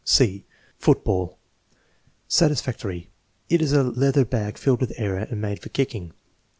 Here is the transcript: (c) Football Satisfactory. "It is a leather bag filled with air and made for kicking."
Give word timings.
(c) 0.03 0.43
Football 0.79 1.37
Satisfactory. 2.27 3.11
"It 3.49 3.61
is 3.61 3.71
a 3.71 3.83
leather 3.83 4.25
bag 4.25 4.57
filled 4.57 4.81
with 4.81 4.93
air 4.99 5.15
and 5.15 5.39
made 5.39 5.59
for 5.61 5.69
kicking." 5.69 6.11